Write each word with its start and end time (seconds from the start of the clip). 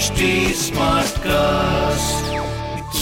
HT 0.00 0.56
Smartcast. 0.56 2.22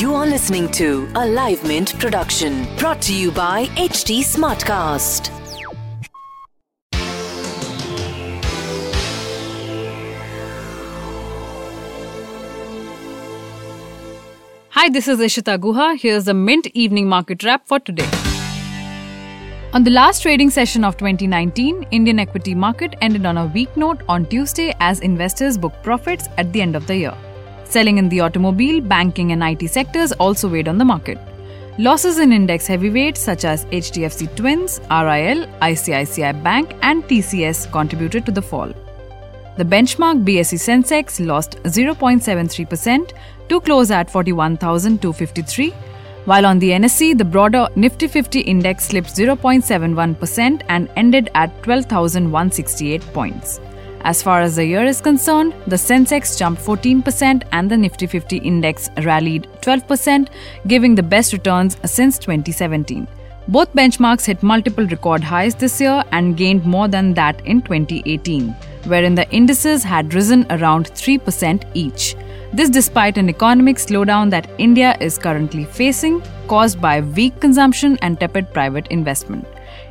You 0.00 0.15
are 0.17 0.26
listening 0.26 0.68
to 0.73 1.08
a 1.15 1.25
Live 1.25 1.63
Mint 1.63 1.97
production 2.00 2.67
brought 2.76 3.00
to 3.02 3.15
you 3.15 3.31
by 3.31 3.67
HT 3.76 4.25
Smartcast. 4.25 5.29
Hi, 14.70 14.88
this 14.88 15.06
is 15.06 15.20
Ishita 15.20 15.56
Guha. 15.56 15.96
Here's 15.96 16.24
the 16.24 16.34
Mint 16.34 16.66
Evening 16.74 17.08
Market 17.08 17.44
Wrap 17.44 17.68
for 17.68 17.78
today. 17.78 18.27
On 19.75 19.85
the 19.85 19.91
last 19.91 20.23
trading 20.23 20.48
session 20.48 20.82
of 20.82 20.96
2019, 20.96 21.89
Indian 21.91 22.18
equity 22.18 22.55
market 22.55 22.95
ended 23.03 23.27
on 23.27 23.37
a 23.37 23.45
weak 23.48 23.77
note 23.77 24.00
on 24.09 24.25
Tuesday 24.25 24.75
as 24.80 25.00
investors 25.00 25.59
booked 25.59 25.82
profits 25.82 26.26
at 26.39 26.50
the 26.54 26.63
end 26.63 26.75
of 26.75 26.86
the 26.86 26.96
year. 26.96 27.14
Selling 27.64 27.99
in 27.99 28.09
the 28.09 28.21
automobile, 28.21 28.81
banking 28.81 29.32
and 29.32 29.43
IT 29.43 29.68
sectors 29.68 30.12
also 30.12 30.49
weighed 30.49 30.68
on 30.68 30.79
the 30.79 30.86
market. 30.86 31.18
Losses 31.76 32.19
in 32.19 32.33
index 32.33 32.67
heavyweights 32.67 33.21
such 33.21 33.45
as 33.45 33.67
HDFC 33.67 34.35
Twins, 34.37 34.81
RIL, 34.91 35.47
ICICI 35.61 36.43
Bank 36.43 36.75
and 36.81 37.05
TCS 37.05 37.71
contributed 37.71 38.25
to 38.25 38.33
the 38.33 38.41
fall. 38.41 38.73
The 39.59 39.65
benchmark 39.65 40.25
BSE 40.25 40.59
Sensex 40.67 41.25
lost 41.25 41.62
0.73% 41.65 43.12
to 43.51 43.61
close 43.61 43.91
at 43.91 44.11
41,253, 44.11 45.75
while 46.29 46.45
on 46.45 46.59
the 46.59 46.73
NSE, 46.73 47.17
the 47.17 47.25
broader 47.25 47.69
Nifty 47.75 48.07
50 48.07 48.41
index 48.41 48.85
slipped 48.85 49.09
0.71% 49.09 50.63
and 50.69 50.91
ended 50.95 51.31
at 51.35 51.63
12,168 51.63 53.01
points. 53.15 53.61
As 54.03 54.23
far 54.23 54.43
as 54.43 54.57
the 54.57 54.67
year 54.67 54.85
is 54.85 55.01
concerned, 55.01 55.55
the 55.67 55.77
Sensex 55.77 56.39
jumped 56.39 56.61
14% 56.61 57.45
and 57.53 57.71
the 57.71 57.79
Nifty 57.79 58.07
50 58.07 58.37
index 58.37 58.91
rallied 59.05 59.48
12%, 59.62 60.29
giving 60.67 60.95
the 60.95 61.03
best 61.03 61.33
returns 61.33 61.79
since 61.87 62.19
2017. 62.19 63.09
Both 63.48 63.73
benchmarks 63.73 64.27
hit 64.27 64.42
multiple 64.42 64.87
record 64.87 65.25
highs 65.25 65.55
this 65.55 65.81
year 65.81 66.05
and 66.13 66.37
gained 66.37 66.63
more 66.67 66.89
than 66.89 67.15
that 67.15 67.41
in 67.47 67.63
2018, 67.63 68.51
wherein 68.85 69.15
the 69.15 69.31
indices 69.31 69.83
had 69.83 70.13
risen 70.13 70.45
around 70.51 70.91
3% 70.92 71.65
each. 71.73 72.15
This 72.51 72.71
despite 72.71 73.19
an 73.19 73.29
economic 73.29 73.77
slowdown 73.77 74.31
that 74.31 74.49
India 74.57 74.97
is 75.01 75.19
currently 75.19 75.65
facing, 75.65 76.23
caused 76.47 76.81
by 76.81 77.03
weak 77.03 77.39
consumption 77.41 77.99
and 78.01 78.19
tepid 78.19 78.53
private 78.55 78.87
investment. 78.89 79.47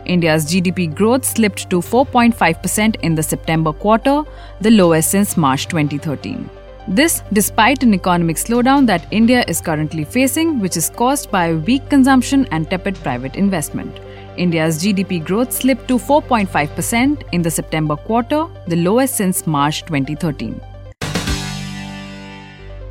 India's 0.05 0.45
GDP 0.45 0.93
growth 0.93 1.23
slipped 1.23 1.69
to 1.69 1.81
4.5% 1.81 2.95
in 3.01 3.13
the 3.13 3.21
September 3.21 3.73
quarter, 3.73 4.23
the 4.61 4.71
lowest 4.71 5.11
since 5.11 5.37
March 5.37 5.67
2013. 5.67 6.49
This 6.87 7.21
despite 7.31 7.83
an 7.83 7.93
economic 7.93 8.37
slowdown 8.37 8.87
that 8.87 9.05
India 9.11 9.43
is 9.47 9.61
currently 9.61 10.03
facing, 10.03 10.59
which 10.59 10.77
is 10.77 10.89
caused 10.89 11.29
by 11.29 11.53
weak 11.53 11.87
consumption 11.89 12.47
and 12.51 12.67
tepid 12.69 12.95
private 12.95 13.35
investment. 13.35 13.99
India's 14.37 14.81
GDP 14.81 15.23
growth 15.23 15.51
slipped 15.51 15.87
to 15.89 15.97
4.5% 15.97 17.23
in 17.33 17.41
the 17.41 17.51
September 17.51 17.97
quarter, 17.97 18.47
the 18.67 18.77
lowest 18.77 19.15
since 19.15 19.45
March 19.45 19.81
2013. 19.81 20.59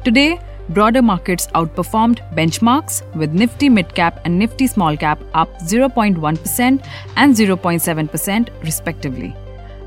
Today, 0.07 0.39
broader 0.69 1.03
markets 1.03 1.49
outperformed 1.49 2.21
benchmarks 2.37 3.03
with 3.17 3.33
Nifty 3.33 3.69
Midcap 3.69 4.21
and 4.25 4.39
Nifty 4.39 4.69
Small 4.69 4.97
Cap 4.97 5.21
up 5.35 5.53
0.1% 5.63 6.87
and 7.17 7.35
0.7% 7.35 8.49
respectively. 8.63 9.35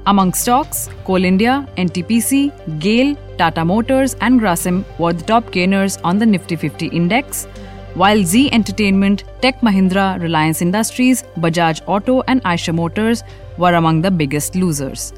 Among 0.08 0.34
stocks, 0.34 0.90
Coal 1.06 1.24
India, 1.24 1.66
NTPC, 1.78 2.52
GAIL, 2.80 3.16
Tata 3.38 3.64
Motors, 3.64 4.16
and 4.16 4.42
Grasim 4.42 4.84
were 5.00 5.14
the 5.14 5.24
top 5.24 5.54
gainers 5.54 5.96
on 6.04 6.20
the 6.20 6.26
Nifty 6.26 6.58
50 6.58 6.88
index, 6.88 7.46
while 7.94 8.22
Zee 8.22 8.52
Entertainment, 8.52 9.24
Tech 9.42 9.62
Mahindra, 9.62 10.22
Reliance 10.22 10.62
Industries, 10.62 11.24
Bajaj 11.38 11.82
Auto, 11.88 12.24
and 12.28 12.44
Eicher 12.44 12.76
Motors 12.76 13.24
were 13.58 13.76
among 13.76 14.02
the 14.02 14.12
biggest 14.12 14.54
losers. 14.54 15.14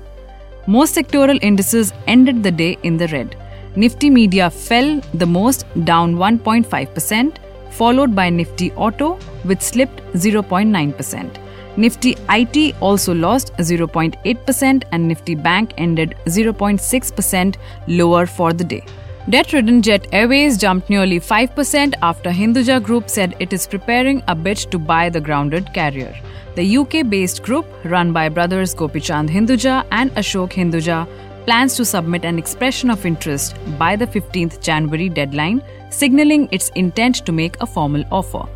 Most 0.67 0.95
sectoral 0.95 1.39
indices 1.41 1.91
ended 2.05 2.43
the 2.43 2.51
day 2.51 2.77
in 2.83 2.97
the 2.97 3.07
red. 3.07 3.35
Nifty 3.75 4.09
Media 4.09 4.49
fell 4.49 4.99
the 5.13 5.25
most, 5.25 5.65
down 5.85 6.15
1.5%, 6.15 7.37
followed 7.71 8.13
by 8.13 8.29
Nifty 8.29 8.71
Auto, 8.73 9.15
which 9.43 9.61
slipped 9.61 10.01
0.9%. 10.13 11.37
Nifty 11.77 12.17
IT 12.29 12.75
also 12.81 13.13
lost 13.13 13.53
0.8%, 13.59 14.83
and 14.91 15.07
Nifty 15.07 15.35
Bank 15.35 15.71
ended 15.77 16.15
0.6% 16.25 17.55
lower 17.87 18.25
for 18.25 18.51
the 18.51 18.65
day. 18.65 18.83
Debt 19.29 19.53
ridden 19.53 19.81
Jet 19.81 20.05
Airways 20.11 20.57
jumped 20.57 20.89
nearly 20.89 21.19
5% 21.19 21.93
after 22.01 22.29
Hinduja 22.29 22.83
Group 22.83 23.09
said 23.09 23.35
it 23.39 23.53
is 23.53 23.67
preparing 23.67 24.21
a 24.27 24.35
bid 24.35 24.57
to 24.57 24.77
buy 24.77 25.09
the 25.09 25.21
grounded 25.21 25.73
carrier. 25.73 26.13
The 26.55 26.77
UK 26.77 27.09
based 27.09 27.41
group, 27.43 27.65
run 27.85 28.11
by 28.11 28.27
brothers 28.27 28.75
Gopichand 28.75 29.29
Hinduja 29.29 29.85
and 29.91 30.11
Ashok 30.15 30.51
Hinduja, 30.51 31.07
plans 31.45 31.75
to 31.75 31.85
submit 31.85 32.25
an 32.25 32.37
expression 32.37 32.89
of 32.89 33.05
interest 33.05 33.55
by 33.77 33.95
the 33.95 34.07
15th 34.07 34.61
January 34.61 35.09
deadline, 35.09 35.61
signaling 35.89 36.47
its 36.51 36.69
intent 36.69 37.25
to 37.25 37.31
make 37.31 37.61
a 37.61 37.65
formal 37.65 38.03
offer. 38.11 38.47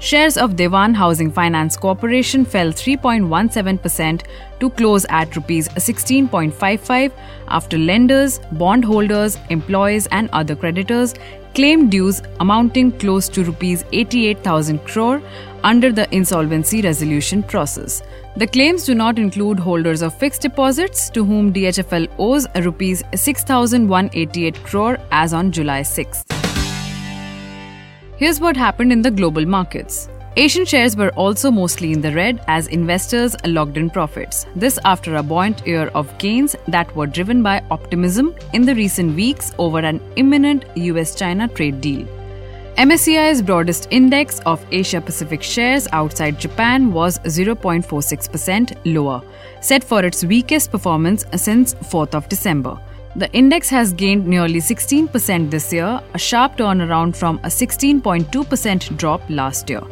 Shares 0.00 0.36
of 0.36 0.54
Dewan 0.54 0.94
Housing 0.94 1.32
Finance 1.32 1.76
Corporation 1.76 2.44
fell 2.44 2.68
3.17% 2.68 4.22
to 4.60 4.70
close 4.70 5.04
at 5.08 5.34
rupees 5.34 5.68
16.55 5.70 7.10
after 7.48 7.76
lenders, 7.76 8.38
bondholders, 8.52 9.36
employees 9.50 10.06
and 10.12 10.30
other 10.32 10.54
creditors 10.54 11.14
claimed 11.54 11.90
dues 11.90 12.22
amounting 12.40 12.92
close 12.92 13.28
to 13.30 13.44
rupees 13.44 13.84
88,000 13.92 14.78
crore 14.84 15.22
under 15.64 15.92
the 15.92 16.12
insolvency 16.14 16.82
resolution 16.82 17.42
process. 17.42 18.02
The 18.36 18.46
claims 18.46 18.84
do 18.84 18.94
not 18.94 19.18
include 19.18 19.58
holders 19.58 20.02
of 20.02 20.16
fixed 20.16 20.42
deposits 20.42 21.10
to 21.10 21.24
whom 21.24 21.52
DHFL 21.52 22.08
owes 22.18 22.46
rupees 22.56 23.02
6188 23.14 24.62
crore 24.62 24.98
as 25.10 25.32
on 25.32 25.50
July 25.50 25.82
6. 25.82 26.24
Here's 28.16 28.40
what 28.40 28.56
happened 28.56 28.92
in 28.92 29.02
the 29.02 29.10
global 29.10 29.46
markets. 29.46 30.08
Asian 30.38 30.64
shares 30.64 30.96
were 30.96 31.10
also 31.16 31.50
mostly 31.50 31.92
in 31.92 32.00
the 32.00 32.12
red 32.12 32.40
as 32.46 32.68
investors 32.68 33.34
locked 33.44 33.76
in 33.76 33.90
profits. 33.90 34.46
This 34.54 34.78
after 34.84 35.16
a 35.16 35.22
buoyant 35.22 35.66
year 35.66 35.88
of 35.96 36.16
gains 36.18 36.54
that 36.68 36.94
were 36.94 37.08
driven 37.08 37.42
by 37.42 37.60
optimism 37.72 38.36
in 38.52 38.64
the 38.64 38.76
recent 38.76 39.16
weeks 39.16 39.50
over 39.58 39.80
an 39.80 40.00
imminent 40.14 40.64
US 40.76 41.16
China 41.16 41.48
trade 41.48 41.80
deal. 41.80 42.06
MSCI's 42.76 43.42
broadest 43.42 43.88
index 43.90 44.38
of 44.46 44.64
Asia 44.70 45.00
Pacific 45.00 45.42
shares 45.42 45.88
outside 45.90 46.38
Japan 46.38 46.92
was 46.92 47.18
0.46% 47.18 48.76
lower, 48.84 49.20
set 49.60 49.82
for 49.82 50.04
its 50.04 50.24
weakest 50.24 50.70
performance 50.70 51.24
since 51.34 51.74
4th 51.74 52.14
of 52.14 52.28
December. 52.28 52.78
The 53.16 53.32
index 53.32 53.68
has 53.70 53.92
gained 53.92 54.24
nearly 54.24 54.60
16% 54.60 55.50
this 55.50 55.72
year, 55.72 56.00
a 56.14 56.18
sharp 56.18 56.58
turnaround 56.58 57.16
from 57.16 57.38
a 57.38 57.48
16.2% 57.48 58.96
drop 58.96 59.20
last 59.28 59.68
year. 59.68 59.82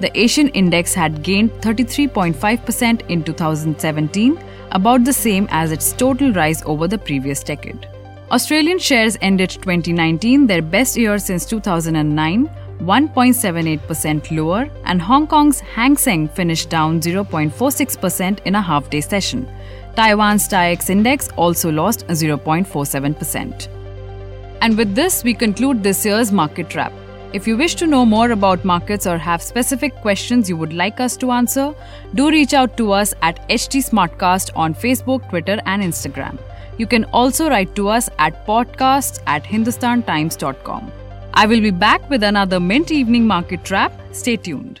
The 0.00 0.10
Asian 0.18 0.48
index 0.48 0.94
had 0.94 1.22
gained 1.22 1.50
33.5% 1.60 3.10
in 3.10 3.22
2017, 3.22 4.38
about 4.72 5.04
the 5.04 5.12
same 5.12 5.46
as 5.50 5.72
its 5.72 5.92
total 5.92 6.32
rise 6.32 6.62
over 6.64 6.88
the 6.88 6.96
previous 6.96 7.42
decade. 7.42 7.86
Australian 8.30 8.78
shares 8.78 9.18
ended 9.20 9.50
2019 9.50 10.46
their 10.46 10.62
best 10.62 10.96
year 10.96 11.18
since 11.18 11.44
2009, 11.44 12.48
1.78% 12.78 14.36
lower, 14.36 14.70
and 14.84 15.02
Hong 15.02 15.26
Kong's 15.26 15.60
Hang 15.60 15.96
Seng 15.96 16.28
finished 16.28 16.70
down 16.70 17.00
0.46% 17.00 18.38
in 18.46 18.54
a 18.54 18.62
half 18.62 18.88
day 18.88 19.02
session. 19.02 19.46
Taiwan's 19.96 20.48
TAIEX 20.48 20.88
index 20.88 21.28
also 21.36 21.70
lost 21.70 22.06
0.47%. 22.06 23.68
And 24.62 24.78
with 24.78 24.94
this, 24.94 25.24
we 25.24 25.34
conclude 25.34 25.82
this 25.82 26.06
year's 26.06 26.32
market 26.32 26.74
wrap. 26.74 26.92
If 27.32 27.46
you 27.46 27.56
wish 27.56 27.76
to 27.76 27.86
know 27.86 28.04
more 28.04 28.32
about 28.32 28.64
markets 28.64 29.06
or 29.06 29.16
have 29.16 29.40
specific 29.40 29.94
questions 29.96 30.48
you 30.48 30.56
would 30.56 30.72
like 30.72 30.98
us 30.98 31.16
to 31.18 31.30
answer, 31.30 31.72
do 32.14 32.28
reach 32.28 32.54
out 32.54 32.76
to 32.76 32.90
us 32.90 33.14
at 33.22 33.48
HT 33.48 33.84
Smartcast 33.88 34.50
on 34.56 34.74
Facebook, 34.74 35.28
Twitter, 35.28 35.60
and 35.64 35.80
Instagram. 35.80 36.38
You 36.76 36.88
can 36.88 37.04
also 37.04 37.48
write 37.48 37.76
to 37.76 37.88
us 37.88 38.08
at 38.18 38.44
podcasts 38.46 39.20
at 39.28 39.44
hindustantimes.com. 39.44 40.90
I 41.34 41.46
will 41.46 41.60
be 41.60 41.70
back 41.70 42.10
with 42.10 42.24
another 42.24 42.58
Mint 42.58 42.90
Evening 42.90 43.28
Market 43.28 43.70
Wrap. 43.70 43.92
Stay 44.12 44.36
tuned. 44.36 44.80